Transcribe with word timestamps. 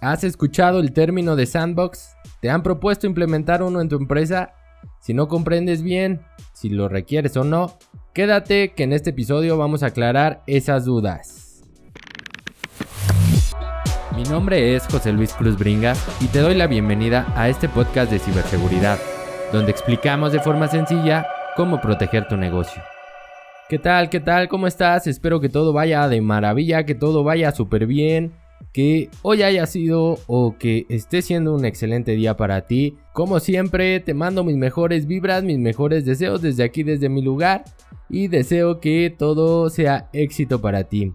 ¿Has 0.00 0.22
escuchado 0.22 0.78
el 0.78 0.92
término 0.92 1.34
de 1.34 1.44
sandbox? 1.44 2.16
¿Te 2.40 2.50
han 2.50 2.62
propuesto 2.62 3.08
implementar 3.08 3.64
uno 3.64 3.80
en 3.80 3.88
tu 3.88 3.96
empresa? 3.96 4.54
Si 5.00 5.12
no 5.12 5.26
comprendes 5.26 5.82
bien 5.82 6.20
si 6.52 6.68
lo 6.68 6.88
requieres 6.88 7.36
o 7.36 7.42
no, 7.42 7.76
quédate 8.12 8.74
que 8.74 8.84
en 8.84 8.92
este 8.92 9.10
episodio 9.10 9.58
vamos 9.58 9.82
a 9.82 9.86
aclarar 9.86 10.44
esas 10.46 10.84
dudas. 10.84 11.64
Mi 14.14 14.22
nombre 14.22 14.76
es 14.76 14.86
José 14.86 15.12
Luis 15.12 15.32
Cruz 15.32 15.58
Bringa 15.58 15.94
y 16.20 16.26
te 16.28 16.38
doy 16.38 16.54
la 16.54 16.68
bienvenida 16.68 17.32
a 17.34 17.48
este 17.48 17.68
podcast 17.68 18.12
de 18.12 18.20
ciberseguridad, 18.20 18.98
donde 19.52 19.72
explicamos 19.72 20.30
de 20.30 20.38
forma 20.38 20.68
sencilla 20.68 21.26
cómo 21.56 21.80
proteger 21.80 22.28
tu 22.28 22.36
negocio. 22.36 22.80
¿Qué 23.68 23.80
tal? 23.80 24.10
¿Qué 24.10 24.20
tal? 24.20 24.46
¿Cómo 24.46 24.68
estás? 24.68 25.08
Espero 25.08 25.40
que 25.40 25.48
todo 25.48 25.72
vaya 25.72 26.06
de 26.06 26.20
maravilla, 26.20 26.84
que 26.84 26.94
todo 26.94 27.24
vaya 27.24 27.50
súper 27.50 27.86
bien, 27.86 28.32
que 28.72 29.10
hoy 29.22 29.42
haya 29.42 29.66
sido 29.66 30.18
o 30.26 30.56
que 30.58 30.86
esté 30.88 31.22
siendo 31.22 31.54
un 31.54 31.64
excelente 31.64 32.12
día 32.12 32.36
para 32.36 32.62
ti. 32.62 32.96
Como 33.12 33.40
siempre, 33.40 34.00
te 34.00 34.14
mando 34.14 34.44
mis 34.44 34.56
mejores 34.56 35.06
vibras, 35.06 35.42
mis 35.42 35.58
mejores 35.58 36.04
deseos 36.04 36.42
desde 36.42 36.64
aquí, 36.64 36.82
desde 36.82 37.08
mi 37.08 37.22
lugar, 37.22 37.64
y 38.08 38.28
deseo 38.28 38.80
que 38.80 39.14
todo 39.16 39.70
sea 39.70 40.08
éxito 40.12 40.60
para 40.60 40.84
ti. 40.84 41.14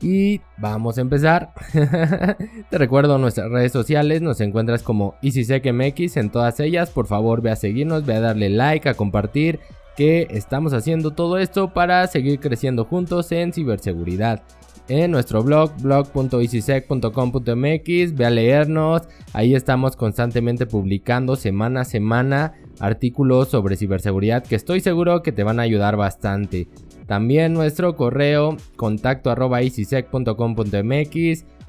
Y 0.00 0.42
vamos 0.58 0.98
a 0.98 1.00
empezar. 1.00 1.54
Te 2.70 2.78
recuerdo 2.78 3.16
nuestras 3.18 3.50
redes 3.50 3.72
sociales, 3.72 4.20
nos 4.20 4.40
encuentras 4.40 4.82
como 4.82 5.14
EasySecMX 5.22 6.18
en 6.18 6.30
todas 6.30 6.60
ellas. 6.60 6.90
Por 6.90 7.06
favor, 7.06 7.40
ve 7.40 7.50
a 7.50 7.56
seguirnos, 7.56 8.04
ve 8.04 8.14
a 8.14 8.20
darle 8.20 8.50
like, 8.50 8.88
a 8.88 8.94
compartir, 8.94 9.60
que 9.96 10.28
estamos 10.30 10.74
haciendo 10.74 11.12
todo 11.12 11.38
esto 11.38 11.72
para 11.72 12.06
seguir 12.08 12.40
creciendo 12.40 12.84
juntos 12.84 13.32
en 13.32 13.54
ciberseguridad. 13.54 14.42
En 14.88 15.10
nuestro 15.10 15.42
blog, 15.42 15.72
blog.easysec.com.mx, 15.82 18.14
ve 18.14 18.24
a 18.24 18.30
leernos, 18.30 19.02
ahí 19.32 19.56
estamos 19.56 19.96
constantemente 19.96 20.66
publicando 20.66 21.34
semana 21.34 21.80
a 21.80 21.84
semana 21.84 22.52
artículos 22.78 23.48
sobre 23.48 23.74
ciberseguridad 23.76 24.44
que 24.44 24.54
estoy 24.54 24.78
seguro 24.80 25.22
que 25.22 25.32
te 25.32 25.42
van 25.42 25.58
a 25.58 25.64
ayudar 25.64 25.96
bastante. 25.96 26.68
También 27.06 27.52
nuestro 27.52 27.96
correo 27.96 28.56
contacto 28.76 29.28
arroba 29.30 29.58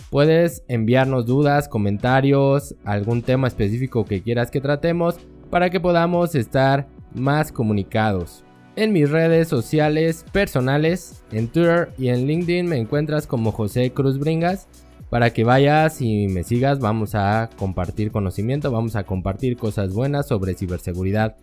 Puedes 0.09 0.63
enviarnos 0.67 1.25
dudas, 1.25 1.67
comentarios, 1.67 2.75
algún 2.85 3.23
tema 3.23 3.47
específico 3.47 4.05
que 4.05 4.21
quieras 4.21 4.51
que 4.51 4.61
tratemos 4.61 5.17
para 5.49 5.71
que 5.71 5.79
podamos 5.79 6.35
estar 6.35 6.87
más 7.13 7.51
comunicados. 7.51 8.43
En 8.77 8.93
mis 8.93 9.09
redes 9.09 9.47
sociales 9.47 10.23
personales, 10.31 11.23
en 11.31 11.47
Twitter 11.47 11.89
y 11.97 12.09
en 12.09 12.27
LinkedIn 12.27 12.67
me 12.67 12.77
encuentras 12.77 13.25
como 13.25 13.51
José 13.51 13.91
Cruz 13.91 14.19
Bringas. 14.19 14.67
Para 15.09 15.31
que 15.33 15.43
vayas 15.43 15.99
y 15.99 16.27
me 16.27 16.43
sigas, 16.43 16.77
vamos 16.77 17.15
a 17.15 17.49
compartir 17.57 18.11
conocimiento, 18.11 18.69
vamos 18.71 18.95
a 18.95 19.03
compartir 19.03 19.57
cosas 19.57 19.95
buenas 19.95 20.27
sobre 20.27 20.53
ciberseguridad. 20.53 21.37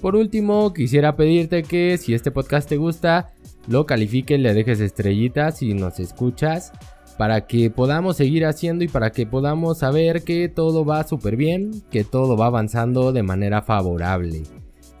Por 0.00 0.14
último, 0.14 0.72
quisiera 0.72 1.16
pedirte 1.16 1.64
que 1.64 1.98
si 1.98 2.14
este 2.14 2.30
podcast 2.30 2.68
te 2.68 2.76
gusta, 2.76 3.32
lo 3.66 3.84
califiques, 3.84 4.38
le 4.38 4.54
dejes 4.54 4.78
estrellitas 4.78 5.62
y 5.62 5.74
nos 5.74 5.98
escuchas 5.98 6.70
para 7.18 7.48
que 7.48 7.70
podamos 7.70 8.18
seguir 8.18 8.46
haciendo 8.46 8.84
y 8.84 8.88
para 8.88 9.10
que 9.10 9.26
podamos 9.26 9.78
saber 9.78 10.22
que 10.22 10.48
todo 10.48 10.84
va 10.84 11.02
súper 11.02 11.34
bien, 11.34 11.72
que 11.90 12.04
todo 12.04 12.36
va 12.36 12.46
avanzando 12.46 13.10
de 13.10 13.24
manera 13.24 13.62
favorable. 13.62 14.44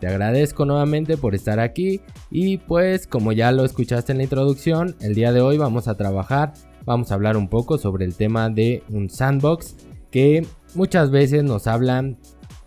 Te 0.02 0.08
agradezco 0.08 0.64
nuevamente 0.64 1.16
por 1.16 1.36
estar 1.36 1.60
aquí 1.60 2.00
y 2.28 2.56
pues 2.56 3.06
como 3.06 3.30
ya 3.30 3.52
lo 3.52 3.64
escuchaste 3.64 4.10
en 4.10 4.18
la 4.18 4.24
introducción, 4.24 4.96
el 5.00 5.14
día 5.14 5.30
de 5.30 5.40
hoy 5.40 5.58
vamos 5.58 5.86
a 5.86 5.96
trabajar, 5.96 6.54
vamos 6.84 7.12
a 7.12 7.14
hablar 7.14 7.36
un 7.36 7.46
poco 7.46 7.78
sobre 7.78 8.04
el 8.04 8.16
tema 8.16 8.50
de 8.50 8.82
un 8.90 9.08
sandbox 9.08 9.76
que 10.10 10.44
muchas 10.74 11.12
veces 11.12 11.44
nos 11.44 11.68
hablan 11.68 12.18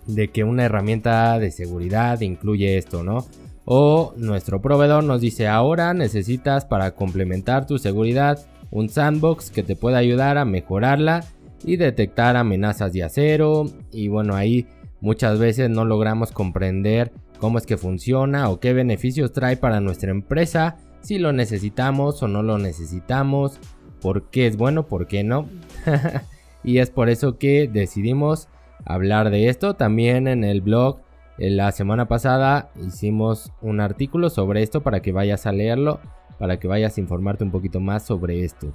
de 0.07 0.29
que 0.29 0.45
una 0.45 0.63
herramienta 0.63 1.37
de 1.37 1.51
seguridad 1.51 2.21
incluye 2.21 2.77
esto, 2.77 3.03
¿no? 3.03 3.25
O 3.65 4.13
nuestro 4.15 4.61
proveedor 4.61 5.03
nos 5.03 5.19
dice 5.19 5.45
ahora 5.49 5.93
necesitas 5.93 6.63
para 6.63 6.91
complementar 6.91 7.67
tu 7.67 7.79
seguridad 7.79 8.47
un 8.71 8.87
sandbox 8.87 9.51
que 9.51 9.61
te 9.61 9.75
pueda 9.75 9.97
ayudar 9.97 10.37
a 10.37 10.45
mejorarla 10.45 11.25
y 11.65 11.75
detectar 11.75 12.37
amenazas 12.37 12.93
de 12.93 13.03
acero 13.03 13.65
y 13.91 14.07
bueno 14.07 14.35
ahí 14.35 14.67
muchas 15.01 15.37
veces 15.37 15.69
no 15.69 15.83
logramos 15.83 16.31
comprender 16.31 17.11
cómo 17.39 17.57
es 17.57 17.65
que 17.65 17.77
funciona 17.77 18.49
o 18.49 18.59
qué 18.59 18.73
beneficios 18.73 19.33
trae 19.33 19.57
para 19.57 19.79
nuestra 19.79 20.11
empresa, 20.11 20.77
si 21.01 21.19
lo 21.19 21.33
necesitamos 21.33 22.21
o 22.23 22.27
no 22.27 22.41
lo 22.43 22.57
necesitamos, 22.57 23.59
por 24.01 24.29
qué 24.29 24.47
es 24.47 24.57
bueno, 24.57 24.87
por 24.87 25.07
qué 25.07 25.23
no. 25.23 25.47
y 26.63 26.79
es 26.79 26.89
por 26.89 27.09
eso 27.09 27.37
que 27.37 27.69
decidimos 27.71 28.47
hablar 28.85 29.29
de 29.29 29.49
esto. 29.49 29.75
También 29.75 30.27
en 30.27 30.43
el 30.43 30.61
blog 30.61 30.99
la 31.37 31.71
semana 31.71 32.07
pasada 32.07 32.69
hicimos 32.85 33.51
un 33.61 33.81
artículo 33.81 34.29
sobre 34.29 34.63
esto 34.63 34.81
para 34.81 35.01
que 35.01 35.11
vayas 35.11 35.45
a 35.45 35.51
leerlo, 35.51 35.99
para 36.39 36.59
que 36.59 36.67
vayas 36.67 36.97
a 36.97 37.01
informarte 37.01 37.43
un 37.43 37.51
poquito 37.51 37.79
más 37.79 38.05
sobre 38.05 38.43
esto. 38.43 38.73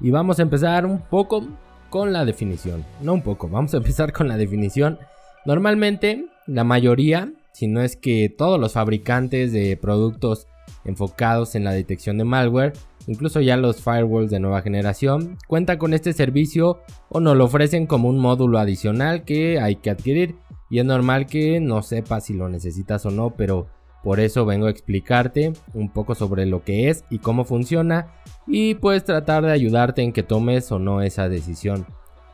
Y 0.00 0.10
vamos 0.10 0.38
a 0.38 0.42
empezar 0.42 0.84
un 0.86 0.98
poco 0.98 1.46
con 1.88 2.12
la 2.12 2.24
definición. 2.24 2.84
No 3.00 3.14
un 3.14 3.22
poco, 3.22 3.48
vamos 3.48 3.74
a 3.74 3.76
empezar 3.76 4.12
con 4.12 4.28
la 4.28 4.36
definición. 4.36 4.98
Normalmente 5.44 6.26
la 6.46 6.64
mayoría 6.64 7.32
si 7.52 7.66
no 7.66 7.82
es 7.82 7.96
que 7.96 8.28
todos 8.28 8.58
los 8.58 8.72
fabricantes 8.72 9.52
de 9.52 9.76
productos 9.76 10.46
enfocados 10.84 11.54
en 11.54 11.64
la 11.64 11.72
detección 11.72 12.18
de 12.18 12.24
malware, 12.24 12.72
incluso 13.06 13.40
ya 13.40 13.56
los 13.56 13.82
firewalls 13.82 14.30
de 14.30 14.40
nueva 14.40 14.62
generación, 14.62 15.38
cuentan 15.46 15.78
con 15.78 15.94
este 15.94 16.12
servicio 16.12 16.80
o 17.08 17.20
nos 17.20 17.36
lo 17.36 17.44
ofrecen 17.44 17.86
como 17.86 18.08
un 18.08 18.18
módulo 18.18 18.58
adicional 18.58 19.24
que 19.24 19.60
hay 19.60 19.76
que 19.76 19.90
adquirir. 19.90 20.36
Y 20.70 20.78
es 20.78 20.84
normal 20.84 21.26
que 21.26 21.60
no 21.60 21.82
sepas 21.82 22.26
si 22.26 22.34
lo 22.34 22.48
necesitas 22.48 23.04
o 23.04 23.10
no, 23.10 23.34
pero 23.36 23.66
por 24.02 24.18
eso 24.18 24.44
vengo 24.46 24.66
a 24.66 24.70
explicarte 24.70 25.52
un 25.74 25.90
poco 25.90 26.14
sobre 26.14 26.46
lo 26.46 26.64
que 26.64 26.88
es 26.88 27.04
y 27.10 27.18
cómo 27.18 27.44
funciona 27.44 28.14
y 28.46 28.74
pues 28.74 29.04
tratar 29.04 29.44
de 29.44 29.52
ayudarte 29.52 30.02
en 30.02 30.12
que 30.12 30.22
tomes 30.22 30.72
o 30.72 30.78
no 30.78 31.02
esa 31.02 31.28
decisión. 31.28 31.86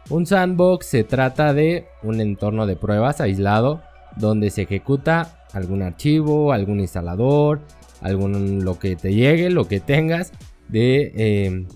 Un 0.09 0.25
sandbox 0.25 0.87
se 0.87 1.05
trata 1.05 1.53
de 1.53 1.87
un 2.03 2.21
entorno 2.23 2.67
de 2.67 2.77
pruebas 2.77 3.21
aislado 3.21 3.83
donde 4.17 4.51
se 4.51 4.63
ejecuta 4.63 5.45
algún 5.53 5.83
archivo, 5.83 6.53
algún 6.53 6.81
instalador, 6.81 7.61
algún 8.01 8.65
lo 8.65 8.79
que 8.79 8.97
te 8.97 9.15
llegue, 9.15 9.51
lo 9.51 9.67
que 9.67 9.81
tengas 9.81 10.33
de 10.69 11.13
eh, 11.17 11.67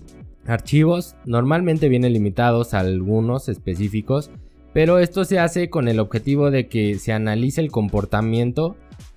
archivos. 0.45 1.15
Normalmente 1.25 1.89
vienen 1.89 2.13
limitados 2.13 2.73
a 2.73 2.79
algunos 2.79 3.49
específicos, 3.49 4.31
pero 4.73 4.99
esto 4.99 5.25
se 5.25 5.39
hace 5.39 5.69
con 5.69 5.87
el 5.87 5.99
objetivo 5.99 6.51
de 6.51 6.67
que 6.67 6.95
se 6.99 7.13
analice 7.13 7.61
el 7.61 7.71
comportamiento 7.71 8.75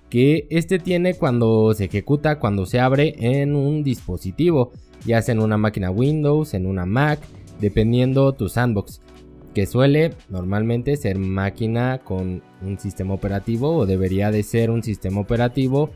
que 0.09 0.47
este 0.49 0.79
tiene 0.79 1.15
cuando 1.15 1.73
se 1.73 1.85
ejecuta, 1.85 2.39
cuando 2.39 2.65
se 2.65 2.79
abre 2.79 3.15
en 3.19 3.55
un 3.55 3.83
dispositivo, 3.83 4.71
ya 5.05 5.21
sea 5.21 5.33
en 5.33 5.41
una 5.41 5.57
máquina 5.57 5.91
Windows, 5.91 6.53
en 6.53 6.65
una 6.65 6.85
Mac, 6.85 7.19
dependiendo 7.59 8.33
tu 8.33 8.47
sandbox 8.47 9.01
que 9.53 9.65
suele 9.65 10.13
normalmente 10.29 10.95
ser 10.97 11.17
máquina 11.17 11.99
con 12.03 12.43
un 12.61 12.79
sistema 12.79 13.13
operativo 13.13 13.75
o 13.75 13.85
debería 13.85 14.31
de 14.31 14.43
ser 14.43 14.69
un 14.69 14.83
sistema 14.83 15.21
operativo 15.21 15.89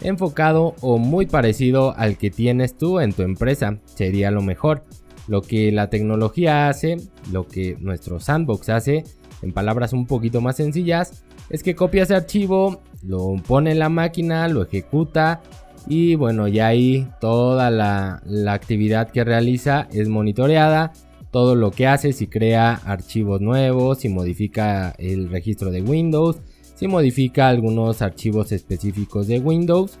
enfocado 0.00 0.74
o 0.80 0.98
muy 0.98 1.26
parecido 1.26 1.94
al 1.96 2.16
que 2.16 2.30
tienes 2.30 2.76
tú 2.76 3.00
en 3.00 3.12
tu 3.12 3.22
empresa. 3.22 3.78
Sería 3.84 4.30
lo 4.30 4.42
mejor. 4.42 4.84
Lo 5.26 5.42
que 5.42 5.72
la 5.72 5.90
tecnología 5.90 6.68
hace, 6.68 6.96
lo 7.32 7.46
que 7.46 7.76
nuestro 7.80 8.18
sandbox 8.18 8.70
hace, 8.70 9.04
en 9.42 9.52
palabras 9.52 9.92
un 9.92 10.06
poquito 10.06 10.40
más 10.40 10.56
sencillas, 10.56 11.24
es 11.50 11.62
que 11.62 11.74
copia 11.74 12.04
ese 12.04 12.14
archivo, 12.14 12.82
lo 13.02 13.34
pone 13.46 13.72
en 13.72 13.78
la 13.78 13.88
máquina, 13.88 14.48
lo 14.48 14.62
ejecuta 14.62 15.42
y 15.86 16.14
bueno, 16.14 16.48
ya 16.48 16.68
ahí 16.68 17.08
toda 17.20 17.70
la, 17.70 18.22
la 18.24 18.52
actividad 18.52 19.10
que 19.10 19.24
realiza 19.24 19.88
es 19.92 20.08
monitoreada 20.08 20.92
todo 21.30 21.54
lo 21.54 21.70
que 21.70 21.86
hace, 21.86 22.12
si 22.12 22.26
crea 22.26 22.74
archivos 22.74 23.40
nuevos, 23.40 23.98
si 23.98 24.08
modifica 24.08 24.94
el 24.98 25.28
registro 25.28 25.70
de 25.70 25.82
Windows, 25.82 26.36
si 26.74 26.88
modifica 26.88 27.48
algunos 27.48 28.02
archivos 28.02 28.52
específicos 28.52 29.26
de 29.26 29.38
Windows. 29.38 29.98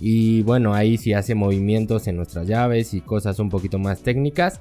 Y 0.00 0.42
bueno, 0.42 0.74
ahí 0.74 0.96
si 0.96 1.12
hace 1.12 1.34
movimientos 1.34 2.08
en 2.08 2.16
nuestras 2.16 2.46
llaves 2.46 2.94
y 2.94 3.00
cosas 3.00 3.38
un 3.38 3.50
poquito 3.50 3.78
más 3.78 4.02
técnicas. 4.02 4.58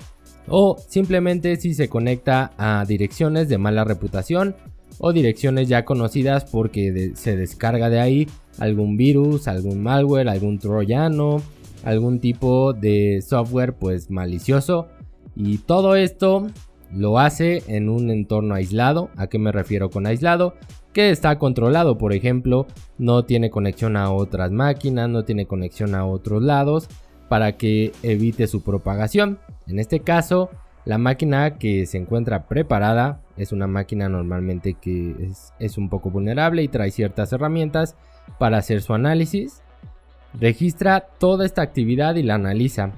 O 0.47 0.77
simplemente 0.89 1.56
si 1.56 1.74
se 1.74 1.88
conecta 1.88 2.51
a 2.57 2.83
direcciones 2.86 3.47
de 3.47 3.57
mala 3.57 3.83
reputación 3.83 4.56
o 4.97 5.13
direcciones 5.13 5.69
ya 5.69 5.86
conocidas 5.86 6.45
porque 6.45 7.12
se 7.15 7.38
descarga 7.38 7.89
de 7.89 8.00
ahí 8.00 8.27
algún 8.57 8.97
virus, 8.97 9.47
algún 9.47 9.81
malware, 9.81 10.27
algún 10.27 10.59
troyano, 10.59 11.41
algún 11.83 12.19
tipo 12.19 12.74
de 12.74 13.24
software 13.25 13.74
pues 13.74 14.12
malicioso 14.12 14.88
y 15.36 15.60
todo 15.60 15.95
esto 15.95 16.48
lo 16.94 17.19
hace 17.19 17.63
en 17.68 17.89
un 17.89 18.10
entorno 18.10 18.54
aislado. 18.56 19.10
¿A 19.16 19.28
qué 19.28 19.39
me 19.39 19.51
refiero 19.51 19.89
con 19.89 20.06
aislado? 20.06 20.56
Que 20.94 21.10
está 21.10 21.39
controlado, 21.39 21.98
por 21.98 22.12
ejemplo, 22.13 22.68
no 22.98 23.24
tiene 23.24 23.50
conexión 23.50 23.95
a 23.95 24.12
otras 24.12 24.51
máquinas, 24.51 25.07
no 25.10 25.24
tiene 25.24 25.45
conexión 25.45 25.95
a 25.95 26.06
otros 26.06 26.44
lados 26.44 26.89
para 27.30 27.54
que 27.54 27.94
evite 28.04 28.45
su 28.48 28.62
propagación. 28.62 29.39
En 29.68 29.80
este 29.80 30.01
caso, 30.01 30.50
La 30.83 30.98
máquina 30.98 31.57
que 31.60 31.86
se 31.86 31.98
encuentra 31.98 32.48
preparada 32.48 33.22
es 33.38 33.51
una 33.51 33.68
máquina 33.68 34.10
normalmente 34.10 34.74
que 34.74 35.16
es, 35.19 35.54
es 35.60 35.77
un 35.77 35.89
poco 35.89 36.10
vulnerable 36.10 36.63
y 36.63 36.68
trae 36.68 36.89
ciertas 36.89 37.31
herramientas 37.34 37.95
para 38.39 38.57
hacer 38.57 38.81
su 38.81 38.94
análisis. 38.94 39.62
Registra 40.39 41.01
toda 41.19 41.45
esta 41.45 41.62
actividad 41.62 42.16
y 42.16 42.24
la 42.24 42.36
analiza. 42.36 42.92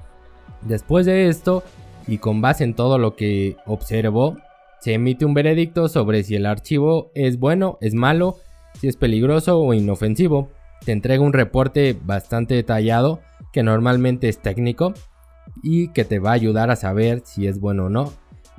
Después 0.62 1.04
de 1.04 1.28
esto, 1.28 1.62
y 2.06 2.18
con 2.18 2.40
base 2.40 2.64
en 2.64 2.74
todo 2.74 2.98
lo 2.98 3.16
que 3.16 3.56
observó, 3.66 4.36
se 4.80 4.94
emite 4.94 5.24
un 5.24 5.34
veredicto 5.34 5.88
sobre 5.88 6.22
si 6.24 6.34
el 6.34 6.46
archivo 6.46 7.10
es 7.14 7.38
bueno, 7.38 7.78
es 7.80 7.94
malo, 7.94 8.36
si 8.78 8.88
es 8.88 8.96
peligroso 8.96 9.58
o 9.58 9.72
inofensivo. 9.72 10.50
Te 10.84 10.92
entrega 10.92 11.22
un 11.22 11.32
reporte 11.32 11.96
bastante 12.04 12.54
detallado 12.54 13.20
que 13.52 13.62
normalmente 13.62 14.28
es 14.28 14.38
técnico 14.38 14.92
y 15.62 15.88
que 15.88 16.04
te 16.04 16.18
va 16.18 16.30
a 16.30 16.34
ayudar 16.34 16.70
a 16.70 16.76
saber 16.76 17.22
si 17.24 17.46
es 17.46 17.60
bueno 17.60 17.86
o 17.86 17.88
no. 17.88 18.12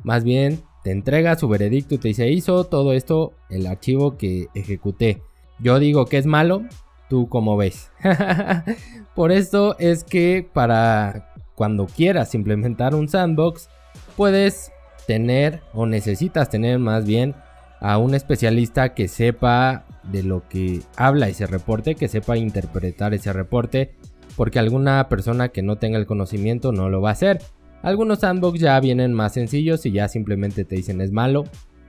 Más 0.03 0.23
bien, 0.23 0.61
te 0.83 0.91
entrega 0.91 1.37
su 1.37 1.47
veredicto 1.47 1.95
y 1.95 1.97
te 1.99 2.07
dice, 2.07 2.31
hizo 2.31 2.63
todo 2.63 2.93
esto 2.93 3.33
el 3.49 3.67
archivo 3.67 4.17
que 4.17 4.47
ejecuté. 4.55 5.21
Yo 5.59 5.79
digo 5.79 6.05
que 6.05 6.17
es 6.17 6.25
malo, 6.25 6.63
tú 7.09 7.29
como 7.29 7.57
ves. 7.57 7.91
Por 9.15 9.31
esto 9.31 9.77
es 9.79 10.03
que 10.03 10.47
para 10.53 11.34
cuando 11.55 11.87
quieras 11.87 12.35
implementar 12.35 12.95
un 12.95 13.07
sandbox, 13.07 13.69
puedes 14.15 14.71
tener 15.07 15.61
o 15.73 15.85
necesitas 15.85 16.49
tener 16.49 16.79
más 16.79 17.05
bien 17.05 17.35
a 17.79 17.97
un 17.97 18.15
especialista 18.15 18.93
que 18.93 19.07
sepa 19.07 19.85
de 20.03 20.23
lo 20.23 20.47
que 20.47 20.81
habla 20.95 21.29
ese 21.29 21.47
reporte, 21.47 21.95
que 21.95 22.07
sepa 22.07 22.37
interpretar 22.37 23.13
ese 23.13 23.33
reporte, 23.33 23.93
porque 24.35 24.59
alguna 24.59 25.07
persona 25.09 25.49
que 25.49 25.61
no 25.61 25.77
tenga 25.77 25.97
el 25.97 26.05
conocimiento 26.05 26.71
no 26.71 26.89
lo 26.89 27.01
va 27.01 27.09
a 27.09 27.13
hacer. 27.13 27.41
Algunos 27.81 28.19
sandbox 28.19 28.59
ya 28.59 28.79
vienen 28.79 29.13
más 29.13 29.33
sencillos 29.33 29.85
y 29.85 29.91
ya 29.91 30.07
simplemente 30.07 30.65
te 30.65 30.75
dicen 30.75 31.01
es 31.01 31.11
malo 31.11 31.45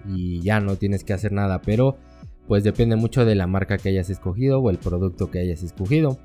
y 0.07 0.41
ya 0.41 0.61
no 0.61 0.77
tienes 0.77 1.05
que 1.05 1.15
hacer 1.15 1.33
nada, 1.33 1.63
pero 1.63 1.97
pues 2.47 2.63
depende 2.63 2.97
mucho 2.97 3.25
de 3.25 3.35
la 3.35 3.47
marca 3.47 3.79
que 3.79 3.89
hayas 3.89 4.11
escogido 4.11 4.61
o 4.61 4.71
el 4.71 4.79
producto 4.79 5.31
que 5.31 5.41
hayas 5.41 5.63
escogido. 5.63 6.19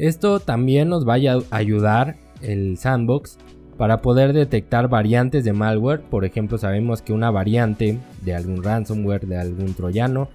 Esto 0.00 0.40
también 0.40 0.88
nos 0.88 1.06
va 1.06 1.16
a 1.16 1.56
ayudar 1.56 2.16
el 2.40 2.78
sandbox 2.78 3.36
para 3.76 4.00
poder 4.00 4.32
detectar 4.32 4.88
variantes 4.88 5.44
de 5.44 5.52
malware. 5.52 6.00
Por 6.00 6.24
ejemplo, 6.24 6.56
sabemos 6.56 7.02
que 7.02 7.12
una 7.12 7.30
variante 7.30 7.98
de 8.22 8.34
algún 8.34 8.62
ransomware, 8.64 9.26
de 9.26 9.36
algún 9.36 9.74
troyano, 9.74 10.30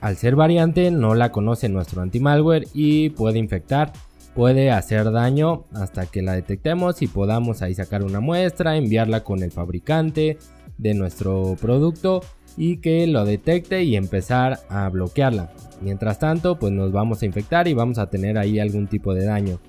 al 0.00 0.14
ser 0.14 0.36
variante 0.36 0.92
no 0.92 1.16
la 1.16 1.32
conoce 1.32 1.68
nuestro 1.68 2.02
anti-malware 2.02 2.68
y 2.72 3.10
puede 3.10 3.40
infectar, 3.40 3.92
puede 4.36 4.70
hacer 4.70 5.10
daño 5.10 5.64
hasta 5.72 6.06
que 6.06 6.22
la 6.22 6.34
detectemos 6.34 7.02
y 7.02 7.08
podamos 7.08 7.62
ahí 7.62 7.74
sacar 7.74 8.04
una 8.04 8.20
muestra, 8.20 8.76
enviarla 8.76 9.24
con 9.24 9.42
el 9.42 9.50
fabricante 9.50 10.38
de 10.78 10.94
nuestro 10.94 11.56
producto 11.60 12.20
y 12.56 12.78
que 12.78 13.06
lo 13.06 13.24
detecte 13.24 13.82
y 13.84 13.96
empezar 13.96 14.60
a 14.68 14.88
bloquearla. 14.88 15.52
Mientras 15.80 16.18
tanto, 16.18 16.58
pues 16.58 16.72
nos 16.72 16.92
vamos 16.92 17.22
a 17.22 17.26
infectar 17.26 17.68
y 17.68 17.74
vamos 17.74 17.98
a 17.98 18.10
tener 18.10 18.38
ahí 18.38 18.58
algún 18.58 18.86
tipo 18.86 19.14
de 19.14 19.24
daño. 19.24 19.60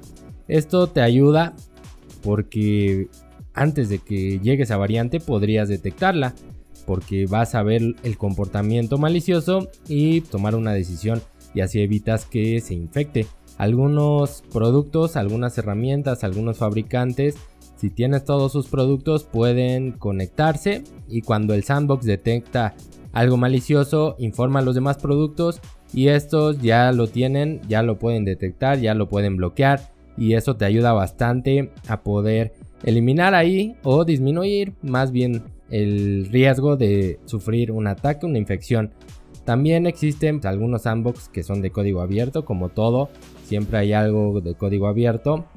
Esto 0.47 0.87
te 0.87 1.01
ayuda 1.01 1.53
porque 2.23 3.07
antes 3.53 3.89
de 3.89 3.99
que 3.99 4.39
llegue 4.39 4.63
esa 4.63 4.77
variante 4.77 5.19
podrías 5.19 5.69
detectarla 5.69 6.35
porque 6.85 7.25
vas 7.25 7.55
a 7.55 7.63
ver 7.63 7.81
el 8.03 8.17
comportamiento 8.17 8.97
malicioso 8.97 9.69
y 9.87 10.21
tomar 10.21 10.55
una 10.55 10.73
decisión 10.73 11.21
y 11.53 11.61
así 11.61 11.81
evitas 11.81 12.25
que 12.25 12.59
se 12.61 12.73
infecte. 12.73 13.27
Algunos 13.57 14.43
productos, 14.51 15.15
algunas 15.15 15.57
herramientas, 15.57 16.23
algunos 16.23 16.57
fabricantes, 16.57 17.35
si 17.81 17.89
tienes 17.89 18.25
todos 18.25 18.51
sus 18.51 18.67
productos 18.67 19.23
pueden 19.23 19.93
conectarse 19.93 20.83
y 21.09 21.23
cuando 21.23 21.55
el 21.55 21.63
sandbox 21.63 22.05
detecta 22.05 22.75
algo 23.11 23.37
malicioso 23.37 24.15
informa 24.19 24.59
a 24.59 24.61
los 24.61 24.75
demás 24.75 24.97
productos 24.97 25.59
y 25.91 26.09
estos 26.09 26.61
ya 26.61 26.91
lo 26.91 27.07
tienen, 27.07 27.59
ya 27.67 27.81
lo 27.81 27.97
pueden 27.97 28.23
detectar, 28.23 28.77
ya 28.77 28.93
lo 28.93 29.09
pueden 29.09 29.35
bloquear 29.35 29.91
y 30.15 30.35
eso 30.35 30.55
te 30.57 30.65
ayuda 30.65 30.93
bastante 30.93 31.71
a 31.87 32.03
poder 32.03 32.53
eliminar 32.83 33.33
ahí 33.33 33.75
o 33.81 34.05
disminuir 34.05 34.73
más 34.83 35.11
bien 35.11 35.41
el 35.71 36.27
riesgo 36.31 36.77
de 36.77 37.19
sufrir 37.25 37.71
un 37.71 37.87
ataque, 37.87 38.27
una 38.27 38.37
infección. 38.37 38.91
También 39.43 39.87
existen 39.87 40.39
algunos 40.43 40.83
sandbox 40.83 41.29
que 41.29 41.41
son 41.41 41.63
de 41.63 41.71
código 41.71 42.01
abierto, 42.01 42.45
como 42.45 42.69
todo, 42.69 43.09
siempre 43.45 43.79
hay 43.79 43.93
algo 43.93 44.39
de 44.39 44.53
código 44.53 44.87
abierto 44.87 45.47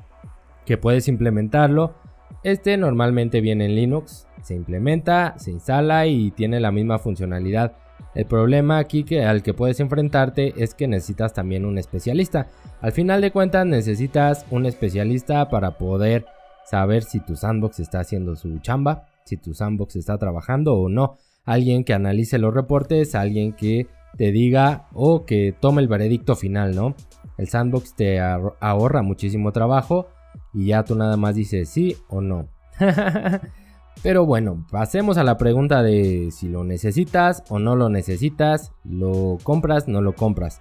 que 0.64 0.78
puedes 0.78 1.06
implementarlo. 1.08 1.94
Este 2.42 2.76
normalmente 2.76 3.40
viene 3.40 3.66
en 3.66 3.74
Linux, 3.74 4.26
se 4.42 4.54
implementa, 4.54 5.34
se 5.38 5.50
instala 5.50 6.06
y 6.06 6.30
tiene 6.30 6.60
la 6.60 6.72
misma 6.72 6.98
funcionalidad 6.98 7.74
el 8.14 8.26
problema 8.26 8.78
aquí 8.78 9.02
que, 9.04 9.24
al 9.24 9.42
que 9.42 9.54
puedes 9.54 9.80
enfrentarte 9.80 10.54
es 10.62 10.74
que 10.74 10.86
necesitas 10.86 11.34
también 11.34 11.64
un 11.64 11.78
especialista. 11.78 12.46
Al 12.80 12.92
final 12.92 13.20
de 13.20 13.32
cuentas 13.32 13.66
necesitas 13.66 14.46
un 14.50 14.66
especialista 14.66 15.48
para 15.48 15.76
poder 15.78 16.26
saber 16.64 17.02
si 17.02 17.20
tu 17.20 17.34
sandbox 17.34 17.80
está 17.80 18.00
haciendo 18.00 18.36
su 18.36 18.58
chamba, 18.60 19.06
si 19.24 19.36
tu 19.36 19.52
sandbox 19.52 19.96
está 19.96 20.16
trabajando 20.16 20.74
o 20.74 20.88
no. 20.88 21.16
Alguien 21.44 21.84
que 21.84 21.92
analice 21.92 22.38
los 22.38 22.54
reportes, 22.54 23.14
alguien 23.14 23.52
que 23.52 23.88
te 24.16 24.30
diga 24.30 24.86
o 24.92 25.26
que 25.26 25.52
tome 25.58 25.82
el 25.82 25.88
veredicto 25.88 26.36
final, 26.36 26.74
¿no? 26.74 26.94
El 27.36 27.48
sandbox 27.48 27.96
te 27.96 28.20
ahorra 28.20 29.02
muchísimo 29.02 29.50
trabajo 29.50 30.06
y 30.52 30.66
ya 30.66 30.84
tú 30.84 30.94
nada 30.94 31.16
más 31.16 31.34
dices 31.34 31.69
sí 31.69 31.96
o 32.08 32.20
no. 32.20 32.48
Pero 34.02 34.26
bueno, 34.26 34.66
pasemos 34.70 35.16
a 35.16 35.25
la 35.25 35.38
pregunta 35.38 35.82
de 35.82 36.31
si 36.31 36.48
lo 36.48 36.64
necesitas 36.64 37.42
o 37.48 37.58
no 37.58 37.76
lo 37.76 37.88
necesitas, 37.88 38.72
lo 38.84 39.38
compras, 39.42 39.88
no 39.88 40.02
lo 40.02 40.14
compras. 40.14 40.60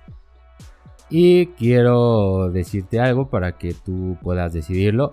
Y 1.10 1.48
quiero 1.48 2.50
decirte 2.50 3.00
algo 3.00 3.30
para 3.30 3.58
que 3.58 3.74
tú 3.74 4.18
puedas 4.22 4.54
decidirlo. 4.54 5.12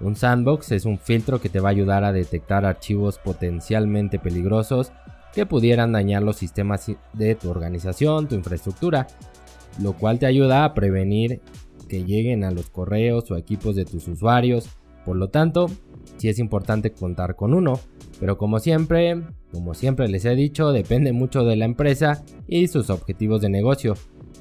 Un 0.00 0.16
sandbox 0.16 0.72
es 0.72 0.84
un 0.84 0.98
filtro 0.98 1.40
que 1.40 1.48
te 1.48 1.60
va 1.60 1.68
a 1.68 1.72
ayudar 1.72 2.04
a 2.04 2.12
detectar 2.12 2.64
archivos 2.64 3.18
potencialmente 3.18 4.18
peligrosos 4.18 4.92
que 5.32 5.46
pudieran 5.46 5.92
dañar 5.92 6.22
los 6.22 6.36
sistemas 6.36 6.90
de 7.12 7.34
tu 7.34 7.50
organización, 7.50 8.28
tu 8.28 8.34
infraestructura, 8.34 9.06
lo 9.80 9.94
cual 9.94 10.18
te 10.18 10.26
ayuda 10.26 10.64
a 10.64 10.74
prevenir 10.74 11.40
que 11.92 12.04
lleguen 12.06 12.42
a 12.42 12.50
los 12.50 12.70
correos 12.70 13.30
o 13.30 13.36
equipos 13.36 13.76
de 13.76 13.84
tus 13.84 14.08
usuarios. 14.08 14.70
Por 15.04 15.14
lo 15.18 15.28
tanto, 15.28 15.66
si 16.16 16.30
es 16.30 16.38
importante 16.38 16.90
contar 16.92 17.36
con 17.36 17.52
uno, 17.52 17.80
pero 18.18 18.38
como 18.38 18.60
siempre, 18.60 19.20
como 19.52 19.74
siempre 19.74 20.08
les 20.08 20.24
he 20.24 20.34
dicho, 20.34 20.72
depende 20.72 21.12
mucho 21.12 21.44
de 21.44 21.56
la 21.56 21.66
empresa 21.66 22.24
y 22.48 22.68
sus 22.68 22.88
objetivos 22.88 23.42
de 23.42 23.50
negocio. 23.50 23.92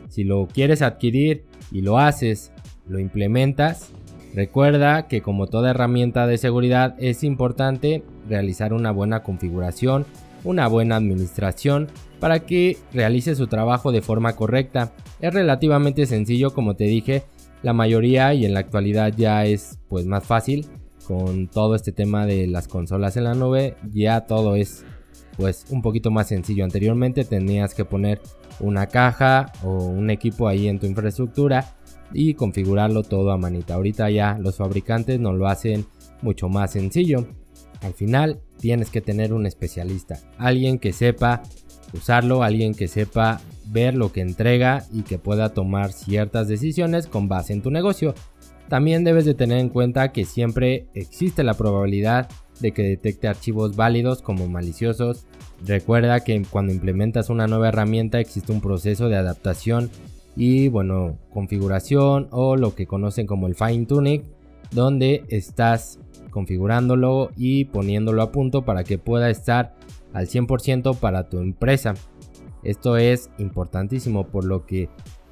Si 0.07 0.23
lo 0.23 0.47
quieres 0.47 0.81
adquirir 0.81 1.43
y 1.73 1.81
lo 1.81 1.97
haces, 1.97 2.53
lo 2.87 2.99
implementas, 2.99 3.91
recuerda 4.33 5.09
que 5.09 5.21
como 5.21 5.47
toda 5.47 5.71
herramienta 5.71 6.27
de 6.27 6.37
seguridad 6.37 6.95
es 6.99 7.21
importante 7.21 8.01
realizar 8.29 8.71
una 8.71 8.91
buena 8.91 9.23
configuración, 9.23 10.05
una 10.45 10.69
buena 10.69 10.95
administración 10.95 11.89
para 12.21 12.39
que 12.45 12.77
realice 12.93 13.35
su 13.35 13.47
trabajo 13.47 13.91
de 13.91 14.01
forma 14.01 14.37
correcta. 14.37 14.93
Es 15.19 15.33
relativamente 15.33 16.05
sencillo 16.05 16.53
como 16.53 16.75
te 16.75 16.85
dije, 16.85 17.23
la 17.63 17.73
mayoría 17.73 18.33
y 18.33 18.45
en 18.45 18.53
la 18.53 18.61
actualidad 18.61 19.13
ya 19.15 19.45
es 19.45 19.79
pues 19.87 20.05
más 20.05 20.25
fácil 20.25 20.67
con 21.07 21.47
todo 21.47 21.75
este 21.75 21.91
tema 21.91 22.25
de 22.25 22.47
las 22.47 22.67
consolas 22.67 23.17
en 23.17 23.25
la 23.25 23.33
nube, 23.33 23.75
ya 23.91 24.21
todo 24.21 24.55
es 24.55 24.85
pues 25.37 25.65
un 25.69 25.81
poquito 25.81 26.11
más 26.11 26.27
sencillo. 26.27 26.63
Anteriormente 26.63 27.23
tenías 27.23 27.73
que 27.73 27.85
poner 27.85 28.21
una 28.59 28.87
caja 28.87 29.51
o 29.63 29.85
un 29.85 30.09
equipo 30.09 30.47
ahí 30.47 30.67
en 30.67 30.79
tu 30.79 30.85
infraestructura 30.85 31.75
y 32.13 32.33
configurarlo 32.33 33.03
todo 33.03 33.31
a 33.31 33.37
manita. 33.37 33.75
Ahorita 33.75 34.09
ya 34.09 34.37
los 34.39 34.57
fabricantes 34.57 35.19
nos 35.19 35.35
lo 35.35 35.47
hacen 35.47 35.85
mucho 36.21 36.49
más 36.49 36.71
sencillo. 36.71 37.25
Al 37.81 37.93
final 37.93 38.39
tienes 38.59 38.89
que 38.89 39.01
tener 39.01 39.33
un 39.33 39.45
especialista, 39.45 40.19
alguien 40.37 40.79
que 40.79 40.93
sepa 40.93 41.41
usarlo, 41.93 42.43
alguien 42.43 42.73
que 42.73 42.87
sepa 42.87 43.41
ver 43.67 43.95
lo 43.95 44.11
que 44.11 44.21
entrega 44.21 44.85
y 44.91 45.03
que 45.03 45.17
pueda 45.17 45.49
tomar 45.49 45.91
ciertas 45.91 46.47
decisiones 46.47 47.07
con 47.07 47.27
base 47.27 47.53
en 47.53 47.61
tu 47.61 47.71
negocio. 47.71 48.13
También 48.69 49.03
debes 49.03 49.25
de 49.25 49.33
tener 49.33 49.59
en 49.59 49.69
cuenta 49.69 50.11
que 50.11 50.25
siempre 50.25 50.85
existe 50.93 51.43
la 51.43 51.55
probabilidad 51.55 52.29
de 52.61 52.71
que 52.71 52.83
detecte 52.83 53.27
archivos 53.27 53.75
válidos 53.75 54.21
como 54.21 54.47
maliciosos. 54.47 55.25
Recuerda 55.65 56.21
que 56.21 56.41
cuando 56.49 56.71
implementas 56.71 57.29
una 57.29 57.47
nueva 57.47 57.69
herramienta 57.69 58.19
existe 58.19 58.51
un 58.51 58.61
proceso 58.61 59.09
de 59.09 59.17
adaptación 59.17 59.89
y 60.35 60.69
bueno, 60.69 61.17
configuración 61.33 62.27
o 62.31 62.55
lo 62.55 62.73
que 62.73 62.87
conocen 62.87 63.27
como 63.27 63.47
el 63.47 63.55
fine 63.55 63.85
tuning, 63.85 64.23
donde 64.71 65.25
estás 65.27 65.99
configurándolo 66.31 67.29
y 67.37 67.65
poniéndolo 67.65 68.23
a 68.23 68.31
punto 68.31 68.63
para 68.63 68.83
que 68.83 68.97
pueda 68.97 69.29
estar 69.29 69.75
al 70.13 70.25
100% 70.25 70.97
para 70.97 71.29
tu 71.29 71.39
empresa. 71.39 71.93
Esto 72.63 72.97
es 72.97 73.29
importantísimo 73.37 74.27
por 74.27 74.45
lo 74.45 74.65
que 74.65 74.89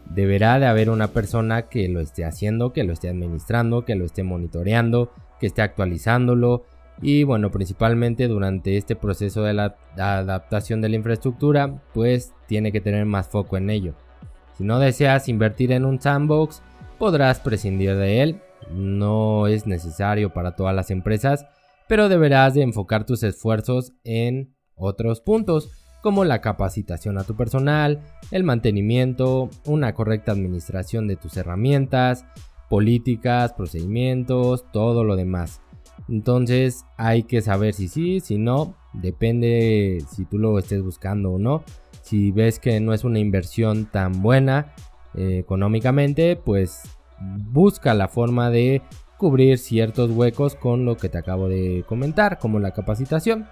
deberá 0.10 0.60
de 0.60 0.65
haber 0.65 0.89
una 0.89 1.10
persona 1.10 1.63
que 1.63 1.88
lo 1.89 2.00
esté 2.00 2.25
haciendo, 2.25 2.74
que 2.74 2.84
lo 2.84 2.94
esté 2.94 3.10
administrando, 3.10 3.86
que 3.86 3.96
lo 3.96 4.06
esté 4.06 4.24
monitoreando, 4.24 5.12
que 5.39 5.48
esté 5.48 5.62
actualizándolo 5.62 6.65
Y 7.01 7.24
bueno, 7.24 7.50
principalmente 7.50 8.27
durante 8.27 8.75
este 8.75 8.96
proceso 8.96 9.44
de 9.44 9.53
la 9.53 9.77
adaptación 9.98 10.82
de 10.82 10.89
la 10.89 10.98
infraestructura, 10.98 11.82
pues 11.94 12.34
tiene 12.48 12.72
que 12.72 12.82
tener 12.82 13.06
más 13.06 13.29
foco 13.29 13.56
en 13.56 13.70
ello. 13.70 13.94
Si 14.58 14.65
no 14.65 14.79
deseas 14.79 15.29
invertir 15.29 15.72
en 15.72 15.86
un 15.86 16.01
sandbox, 16.01 16.62
podrás 16.98 17.39
prescindir 17.39 17.96
de 17.96 18.22
él. 18.22 18.41
No 18.71 19.47
es 19.47 19.65
necesario 19.67 20.33
para 20.33 20.55
todas 20.55 20.75
las 20.75 20.91
empresas, 20.91 21.45
pero 21.88 22.09
deberás 22.09 22.53
de 22.53 22.61
enfocar 22.61 23.05
tus 23.05 23.23
esfuerzos 23.23 23.93
en 24.03 24.55
otros 24.75 25.21
puntos, 25.21 25.71
como 26.01 26.23
la 26.23 26.39
capacitación 26.39 27.17
a 27.17 27.23
tu 27.23 27.35
personal, 27.35 28.01
el 28.31 28.43
mantenimiento, 28.43 29.49
una 29.65 29.93
correcta 29.93 30.31
administración 30.31 31.07
de 31.07 31.17
tus 31.17 31.35
herramientas, 31.35 32.25
políticas, 32.69 33.53
procedimientos, 33.53 34.65
todo 34.71 35.03
lo 35.03 35.15
demás. 35.15 35.61
Entonces 36.07 36.85
hay 36.95 37.23
que 37.23 37.41
saber 37.41 37.73
si 37.73 37.88
sí, 37.88 38.19
si 38.21 38.38
no, 38.38 38.75
depende 38.93 40.03
si 40.09 40.25
tú 40.25 40.38
lo 40.38 40.57
estés 40.57 40.81
buscando 40.81 41.31
o 41.31 41.39
no. 41.39 41.63
Si 42.03 42.31
ves 42.31 42.59
que 42.59 42.79
no 42.79 42.93
es 42.93 43.03
una 43.03 43.19
inversión 43.19 43.85
tan 43.85 44.21
buena 44.21 44.73
eh, 45.15 45.39
económicamente, 45.39 46.35
pues 46.38 46.83
busca 47.21 47.93
la 47.93 48.07
forma 48.07 48.49
de 48.49 48.81
cubrir 49.17 49.57
ciertos 49.57 50.11
huecos 50.11 50.55
con 50.55 50.85
lo 50.85 50.97
que 50.97 51.09
te 51.09 51.17
acabo 51.17 51.49
de 51.49 51.83
comentar, 51.88 52.39
como 52.39 52.59
la 52.59 52.71
capacitación. 52.71 53.47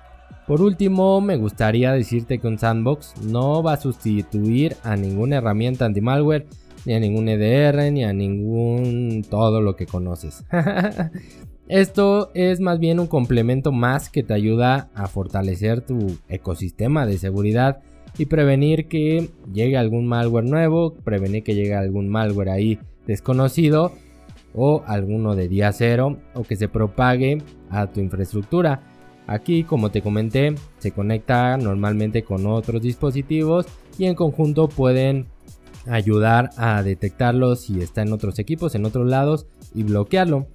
Por 0.47 0.61
último, 0.61 1.19
me 1.19 1.35
gustaría 1.35 1.91
decirte 1.91 2.39
que 2.39 2.47
un 2.47 2.57
sandbox 2.57 3.15
no 3.21 3.61
va 3.61 3.73
a 3.73 3.77
sustituir 3.77 4.77
a 4.83 4.95
ninguna 4.95 5.37
herramienta 5.37 5.85
anti-malware, 5.85 6.47
ni 6.85 6.93
a 6.93 6.99
ningún 7.01 7.27
EDR, 7.27 7.91
ni 7.91 8.05
a 8.05 8.13
ningún 8.13 9.25
todo 9.29 9.61
lo 9.61 9.75
que 9.75 9.85
conoces. 9.85 10.45
Esto 11.67 12.31
es 12.33 12.61
más 12.61 12.79
bien 12.79 13.01
un 13.01 13.07
complemento 13.07 13.73
más 13.73 14.09
que 14.09 14.23
te 14.23 14.33
ayuda 14.33 14.89
a 14.95 15.07
fortalecer 15.07 15.81
tu 15.81 16.17
ecosistema 16.29 17.05
de 17.05 17.17
seguridad 17.17 17.81
y 18.17 18.27
prevenir 18.27 18.87
que 18.87 19.29
llegue 19.51 19.75
algún 19.75 20.07
malware 20.07 20.45
nuevo, 20.45 20.93
prevenir 20.93 21.43
que 21.43 21.55
llegue 21.55 21.75
algún 21.75 22.07
malware 22.07 22.49
ahí 22.49 22.79
desconocido 23.07 23.93
o 24.53 24.83
alguno 24.85 25.35
de 25.35 25.47
día 25.47 25.71
cero 25.71 26.17
o 26.35 26.43
que 26.43 26.55
se 26.55 26.67
propague 26.67 27.41
a 27.69 27.87
tu 27.87 27.99
infraestructura. 27.99 28.81
Aquí, 29.25 29.63
como 29.63 29.91
te 29.91 30.01
comenté, 30.01 30.55
se 30.77 30.91
conecta 30.91 31.57
normalmente 31.57 32.23
con 32.23 32.45
otros 32.45 32.81
dispositivos 32.81 33.65
y 33.97 34.05
en 34.05 34.15
conjunto 34.15 34.69
pueden 34.69 35.27
ayudar 35.89 36.49
a 36.57 36.83
detectarlo 36.83 37.55
si 37.55 37.81
está 37.81 38.01
en 38.01 38.13
otros 38.13 38.39
equipos, 38.39 38.75
en 38.75 38.85
otros 38.85 39.07
lados 39.07 39.47
y 39.73 39.83
bloquearlo. 39.83 40.47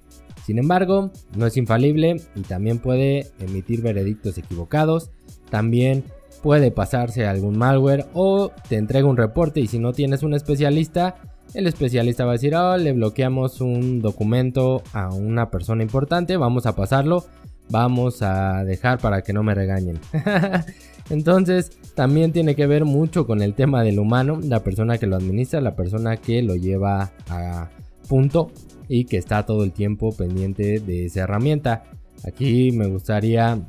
Sin 0.45 0.57
embargo, 0.59 1.11
no 1.37 1.45
es 1.45 1.55
infalible 1.57 2.17
y 2.35 2.41
también 2.41 2.79
puede 2.79 3.27
emitir 3.39 3.81
veredictos 3.81 4.37
equivocados. 4.37 5.11
También 5.49 6.03
puede 6.41 6.71
pasarse 6.71 7.25
algún 7.25 7.57
malware 7.57 8.07
o 8.13 8.51
te 8.67 8.75
entrega 8.75 9.07
un 9.07 9.17
reporte 9.17 9.61
y 9.61 9.67
si 9.67 9.79
no 9.79 9.93
tienes 9.93 10.23
un 10.23 10.33
especialista, 10.33 11.15
el 11.53 11.67
especialista 11.67 12.25
va 12.25 12.31
a 12.31 12.33
decir, 12.33 12.55
oh, 12.55 12.77
le 12.77 12.93
bloqueamos 12.93 13.61
un 13.61 14.01
documento 14.01 14.83
a 14.93 15.13
una 15.13 15.49
persona 15.49 15.83
importante, 15.83 16.37
vamos 16.37 16.65
a 16.65 16.75
pasarlo, 16.75 17.25
vamos 17.69 18.21
a 18.21 18.63
dejar 18.63 18.99
para 18.99 19.21
que 19.21 19.33
no 19.33 19.43
me 19.43 19.53
regañen. 19.53 19.99
Entonces, 21.09 21.77
también 21.95 22.31
tiene 22.31 22.55
que 22.55 22.65
ver 22.65 22.85
mucho 22.85 23.27
con 23.27 23.41
el 23.41 23.53
tema 23.53 23.83
del 23.83 23.99
humano, 23.99 24.39
la 24.41 24.63
persona 24.63 24.97
que 24.97 25.07
lo 25.07 25.15
administra, 25.15 25.61
la 25.61 25.75
persona 25.75 26.17
que 26.17 26.41
lo 26.41 26.55
lleva 26.55 27.11
a 27.29 27.69
punto 28.07 28.51
y 28.87 29.05
que 29.05 29.17
está 29.17 29.45
todo 29.45 29.63
el 29.63 29.71
tiempo 29.71 30.15
pendiente 30.15 30.79
de 30.79 31.05
esa 31.05 31.21
herramienta. 31.21 31.83
Aquí 32.25 32.71
me 32.71 32.87
gustaría 32.87 33.59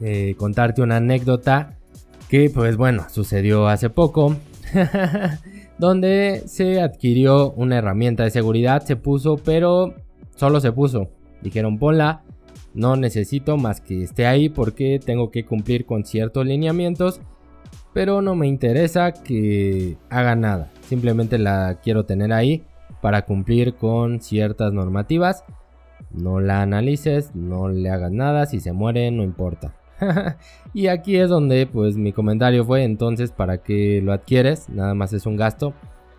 eh, 0.00 0.34
contarte 0.36 0.82
una 0.82 0.96
anécdota 0.96 1.78
que 2.28 2.50
pues 2.50 2.76
bueno 2.76 3.06
sucedió 3.08 3.68
hace 3.68 3.88
poco 3.88 4.36
donde 5.78 6.42
se 6.46 6.80
adquirió 6.80 7.52
una 7.52 7.78
herramienta 7.78 8.24
de 8.24 8.30
seguridad 8.30 8.82
se 8.82 8.96
puso 8.96 9.36
pero 9.36 9.94
solo 10.36 10.60
se 10.60 10.72
puso 10.72 11.10
dijeron 11.42 11.78
ponla 11.78 12.22
no 12.74 12.96
necesito 12.96 13.56
más 13.56 13.80
que 13.80 14.02
esté 14.02 14.26
ahí 14.26 14.48
porque 14.48 15.00
tengo 15.04 15.30
que 15.30 15.44
cumplir 15.44 15.86
con 15.86 16.04
ciertos 16.04 16.46
lineamientos 16.46 17.20
pero 17.92 18.22
no 18.22 18.34
me 18.34 18.46
interesa 18.46 19.12
que 19.12 19.96
haga 20.10 20.34
nada 20.36 20.70
simplemente 20.82 21.38
la 21.38 21.78
quiero 21.82 22.04
tener 22.04 22.32
ahí 22.32 22.64
para 23.06 23.22
cumplir 23.22 23.74
con 23.74 24.20
ciertas 24.20 24.72
normativas. 24.72 25.44
No 26.10 26.40
la 26.40 26.62
analices, 26.62 27.34
no 27.34 27.68
le 27.68 27.90
hagas 27.90 28.10
nada, 28.10 28.46
si 28.46 28.58
se 28.58 28.72
muere 28.72 29.10
no 29.10 29.22
importa. 29.22 29.74
y 30.74 30.88
aquí 30.88 31.16
es 31.16 31.28
donde 31.28 31.66
pues 31.66 31.96
mi 31.96 32.12
comentario 32.12 32.64
fue 32.64 32.84
entonces 32.84 33.32
para 33.32 33.62
que 33.62 34.00
lo 34.02 34.12
adquieres, 34.12 34.68
nada 34.68 34.94
más 34.94 35.12
es 35.12 35.26
un 35.26 35.36
gasto 35.36 35.74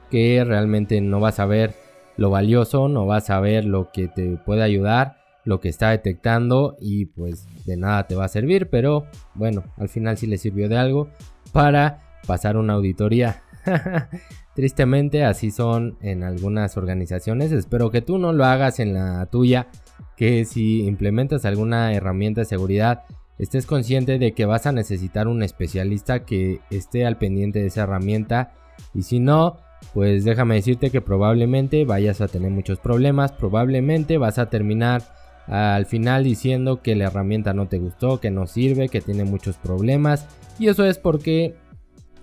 que 0.09 0.43
realmente 0.45 0.99
no 1.01 1.19
vas 1.19 1.39
a 1.39 1.45
ver 1.45 1.73
lo 2.17 2.29
valioso, 2.29 2.87
no 2.87 3.05
vas 3.05 3.29
a 3.29 3.39
ver 3.39 3.65
lo 3.65 3.91
que 3.91 4.07
te 4.07 4.37
puede 4.37 4.63
ayudar, 4.63 5.17
lo 5.43 5.59
que 5.59 5.69
está 5.69 5.91
detectando 5.91 6.75
y 6.79 7.05
pues 7.05 7.47
de 7.65 7.77
nada 7.77 8.07
te 8.07 8.15
va 8.15 8.25
a 8.25 8.29
servir, 8.29 8.69
pero 8.69 9.05
bueno, 9.35 9.63
al 9.77 9.89
final 9.89 10.17
sí 10.17 10.27
le 10.27 10.37
sirvió 10.37 10.67
de 10.69 10.77
algo 10.77 11.09
para 11.51 11.99
pasar 12.25 12.57
una 12.57 12.73
auditoría. 12.73 13.43
Tristemente 14.55 15.23
así 15.23 15.51
son 15.51 15.97
en 16.01 16.23
algunas 16.23 16.77
organizaciones. 16.77 17.51
Espero 17.51 17.91
que 17.91 18.01
tú 18.01 18.17
no 18.17 18.33
lo 18.33 18.45
hagas 18.45 18.79
en 18.79 18.93
la 18.93 19.25
tuya. 19.27 19.67
Que 20.15 20.45
si 20.45 20.85
implementas 20.85 21.45
alguna 21.45 21.93
herramienta 21.93 22.41
de 22.41 22.45
seguridad 22.45 23.03
estés 23.37 23.65
consciente 23.65 24.19
de 24.19 24.33
que 24.33 24.45
vas 24.45 24.65
a 24.65 24.71
necesitar 24.71 25.27
un 25.27 25.43
especialista 25.43 26.25
que 26.25 26.59
esté 26.69 27.05
al 27.05 27.17
pendiente 27.17 27.59
de 27.59 27.67
esa 27.67 27.83
herramienta. 27.83 28.53
Y 28.93 29.03
si 29.03 29.19
no, 29.19 29.57
pues 29.93 30.23
déjame 30.23 30.55
decirte 30.55 30.89
que 30.89 31.01
probablemente 31.01 31.85
vayas 31.85 32.21
a 32.21 32.27
tener 32.27 32.51
muchos 32.51 32.79
problemas. 32.79 33.31
Probablemente 33.31 34.17
vas 34.17 34.39
a 34.39 34.49
terminar 34.49 35.03
al 35.47 35.85
final 35.85 36.23
diciendo 36.23 36.81
que 36.81 36.95
la 36.95 37.05
herramienta 37.05 37.53
no 37.53 37.67
te 37.67 37.79
gustó, 37.79 38.19
que 38.19 38.31
no 38.31 38.47
sirve, 38.47 38.89
que 38.89 39.01
tiene 39.01 39.23
muchos 39.23 39.57
problemas. 39.57 40.27
Y 40.59 40.67
eso 40.67 40.85
es 40.85 40.97
porque 40.97 41.55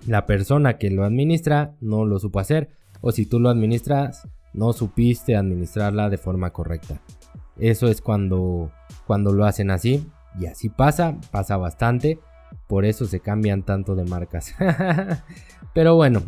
la 0.05 0.25
persona 0.25 0.77
que 0.77 0.91
lo 0.91 1.03
administra 1.03 1.75
no 1.81 2.05
lo 2.05 2.19
supo 2.19 2.39
hacer 2.39 2.69
o 3.01 3.11
si 3.11 3.25
tú 3.25 3.39
lo 3.39 3.49
administras 3.49 4.27
no 4.53 4.71
supiste 4.73 5.35
administrarla 5.35 6.09
de 6.09 6.17
forma 6.17 6.51
correcta. 6.51 7.01
Eso 7.57 7.87
es 7.87 8.01
cuando, 8.01 8.71
cuando 9.07 9.33
lo 9.33 9.45
hacen 9.45 9.71
así 9.71 10.05
y 10.39 10.47
así 10.47 10.69
pasa, 10.69 11.17
pasa 11.31 11.57
bastante, 11.57 12.19
por 12.67 12.85
eso 12.85 13.05
se 13.05 13.19
cambian 13.19 13.63
tanto 13.63 13.95
de 13.95 14.05
marcas. 14.05 14.55
Pero 15.73 15.95
bueno, 15.95 16.21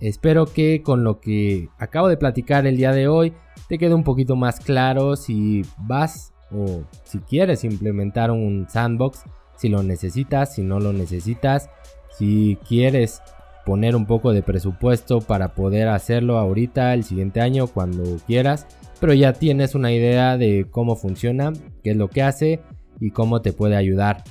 espero 0.00 0.46
que 0.46 0.82
con 0.82 1.04
lo 1.04 1.20
que 1.20 1.68
acabo 1.78 2.08
de 2.08 2.16
platicar 2.16 2.66
el 2.66 2.76
día 2.76 2.92
de 2.92 3.08
hoy 3.08 3.32
te 3.68 3.78
quede 3.78 3.94
un 3.94 4.04
poquito 4.04 4.36
más 4.36 4.60
claro 4.60 5.16
si 5.16 5.62
vas 5.78 6.32
o 6.50 6.84
si 7.04 7.18
quieres 7.20 7.64
implementar 7.64 8.30
un 8.30 8.66
sandbox, 8.68 9.24
si 9.56 9.68
lo 9.68 9.82
necesitas, 9.82 10.54
si 10.54 10.62
no 10.62 10.80
lo 10.80 10.92
necesitas 10.92 11.70
si 12.16 12.58
quieres 12.66 13.22
poner 13.64 13.96
un 13.96 14.06
poco 14.06 14.32
de 14.32 14.42
presupuesto 14.42 15.20
para 15.20 15.54
poder 15.54 15.88
hacerlo 15.88 16.38
ahorita, 16.38 16.94
el 16.94 17.04
siguiente 17.04 17.40
año, 17.40 17.66
cuando 17.66 18.18
quieras, 18.26 18.66
pero 19.00 19.14
ya 19.14 19.32
tienes 19.32 19.74
una 19.74 19.92
idea 19.92 20.36
de 20.36 20.66
cómo 20.70 20.96
funciona, 20.96 21.52
qué 21.82 21.92
es 21.92 21.96
lo 21.96 22.08
que 22.08 22.22
hace 22.22 22.60
y 23.00 23.10
cómo 23.10 23.42
te 23.42 23.52
puede 23.52 23.76
ayudar. 23.76 24.24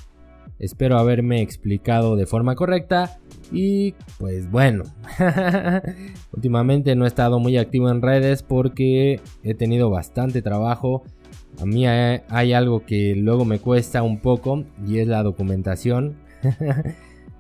Espero 0.59 0.97
haberme 0.97 1.41
explicado 1.41 2.15
de 2.15 2.25
forma 2.25 2.55
correcta 2.55 3.19
y 3.51 3.93
pues 4.17 4.49
bueno, 4.49 4.83
últimamente 6.31 6.95
no 6.95 7.05
he 7.05 7.07
estado 7.07 7.39
muy 7.39 7.57
activo 7.57 7.89
en 7.89 8.01
redes 8.01 8.43
porque 8.43 9.19
he 9.43 9.53
tenido 9.55 9.89
bastante 9.89 10.41
trabajo. 10.41 11.03
A 11.61 11.65
mí 11.65 11.85
hay 11.85 12.53
algo 12.53 12.85
que 12.85 13.15
luego 13.15 13.45
me 13.45 13.59
cuesta 13.59 14.03
un 14.03 14.19
poco 14.19 14.63
y 14.87 14.99
es 14.99 15.07
la 15.07 15.23
documentación. 15.23 16.15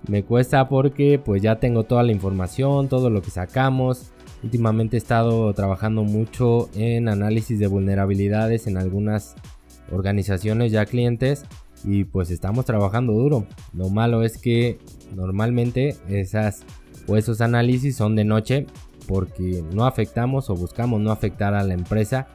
Me 0.07 0.23
cuesta 0.23 0.67
porque 0.67 1.17
pues 1.17 1.41
ya 1.41 1.59
tengo 1.59 1.85
toda 1.85 2.03
la 2.03 2.11
información, 2.11 2.89
todo 2.89 3.09
lo 3.09 3.21
que 3.21 3.31
sacamos. 3.31 4.11
Últimamente 4.43 4.97
he 4.97 4.99
estado 4.99 5.53
trabajando 5.53 6.03
mucho 6.03 6.69
en 6.75 7.07
análisis 7.07 7.57
de 7.57 7.67
vulnerabilidades 7.67 8.67
en 8.67 8.75
algunas 8.77 9.35
organizaciones 9.91 10.71
ya 10.71 10.85
clientes 10.85 11.45
y 11.83 12.05
pues 12.05 12.31
estamos 12.31 12.65
trabajando 12.65 13.13
duro. 13.13 13.45
Lo 13.73 13.89
malo 13.89 14.23
es 14.23 14.37
que 14.37 14.79
normalmente 15.15 15.95
esas 16.07 16.63
o 17.07 17.17
esos 17.17 17.41
análisis 17.41 17.95
son 17.95 18.15
de 18.15 18.23
noche 18.23 18.67
porque 19.07 19.63
no 19.73 19.85
afectamos 19.85 20.49
o 20.49 20.55
buscamos 20.55 21.01
no 21.01 21.11
afectar 21.11 21.53
a 21.53 21.63
la 21.63 21.73
empresa 21.73 22.27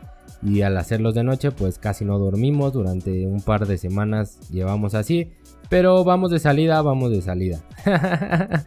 y 0.43 0.61
al 0.61 0.77
hacerlos 0.77 1.15
de 1.15 1.25
noche 1.25 1.51
pues 1.51 1.79
casi 1.79 2.05
no 2.05 2.19
dormimos 2.19 2.75
durante 2.75 3.27
un 3.27 3.41
par 3.41 3.67
de 3.67 3.79
semanas 3.79 4.39
llevamos 4.51 4.95
así 4.95 5.33
pero 5.69 6.03
vamos 6.03 6.31
de 6.31 6.39
salida, 6.39 6.81
vamos 6.83 7.11
de 7.11 7.21
salida. 7.21 7.61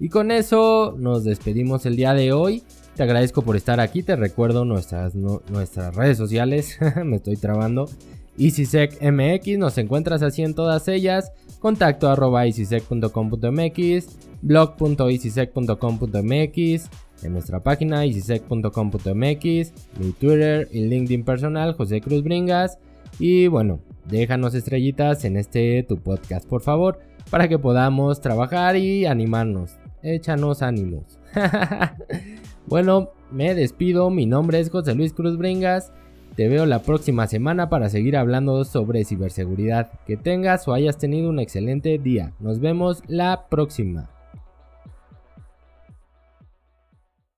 y 0.00 0.08
con 0.08 0.30
eso 0.30 0.94
nos 0.98 1.24
despedimos 1.24 1.86
el 1.86 1.96
día 1.96 2.12
de 2.12 2.32
hoy. 2.32 2.62
Te 3.00 3.04
agradezco 3.04 3.40
por 3.40 3.56
estar 3.56 3.80
aquí. 3.80 4.02
Te 4.02 4.14
recuerdo 4.14 4.66
nuestras, 4.66 5.14
nuestras 5.14 5.96
redes 5.96 6.18
sociales. 6.18 6.78
Me 7.02 7.16
estoy 7.16 7.38
trabando. 7.38 7.88
EasySecMX, 8.36 9.56
nos 9.56 9.78
encuentras 9.78 10.20
así 10.20 10.42
en 10.42 10.52
todas 10.52 10.86
ellas, 10.86 11.32
contacto 11.60 12.10
arroba 12.10 12.44
easysec.com.mx, 12.44 14.18
blog.easysec.com.mx, 14.42 16.90
en 17.22 17.32
nuestra 17.32 17.60
página 17.60 18.04
easysec.com.mx, 18.04 19.72
mi 19.98 20.12
Twitter 20.20 20.68
y 20.70 20.84
LinkedIn 20.84 21.24
personal 21.24 21.72
José 21.72 22.02
Cruz 22.02 22.22
Bringas 22.22 22.78
y 23.18 23.46
bueno, 23.46 23.80
déjanos 24.10 24.54
estrellitas 24.54 25.24
en 25.24 25.38
este 25.38 25.86
tu 25.88 25.96
podcast 25.96 26.46
por 26.46 26.60
favor 26.60 26.98
para 27.30 27.48
que 27.48 27.58
podamos 27.58 28.20
trabajar 28.20 28.76
y 28.76 29.06
animarnos. 29.06 29.78
Échanos 30.02 30.60
ánimos. 30.60 31.18
bueno, 32.70 33.10
me 33.32 33.52
despido, 33.56 34.10
mi 34.10 34.26
nombre 34.26 34.60
es 34.60 34.70
José 34.70 34.94
Luis 34.94 35.12
Cruz 35.12 35.36
Bringas. 35.36 35.92
Te 36.36 36.46
veo 36.46 36.66
la 36.66 36.82
próxima 36.82 37.26
semana 37.26 37.68
para 37.68 37.88
seguir 37.88 38.16
hablando 38.16 38.64
sobre 38.64 39.04
ciberseguridad. 39.04 39.90
Que 40.06 40.16
tengas 40.16 40.68
o 40.68 40.72
hayas 40.72 40.96
tenido 40.96 41.28
un 41.30 41.40
excelente 41.40 41.98
día. 41.98 42.32
Nos 42.38 42.60
vemos 42.60 43.02
la 43.08 43.48
próxima. 43.48 44.08